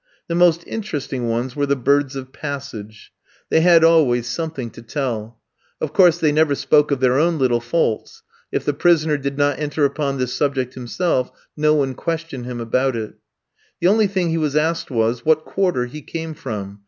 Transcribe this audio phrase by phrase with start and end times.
[0.27, 3.11] The most interesting ones were the birds of passage:
[3.51, 5.37] they had always something to tell.
[5.79, 8.23] Of course they never spoke of their own little faults.
[8.51, 12.95] If the prisoner did not enter upon this subject himself, no one questioned him about
[12.95, 13.13] it.
[13.79, 16.79] The only thing he was asked was, what quarter he came from?